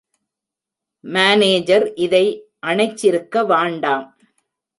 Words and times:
Manager 1.03 1.85
இதை 1.95 2.23
அணைச்சிருக்க 2.67 3.43
வாண்டாம். 3.51 4.07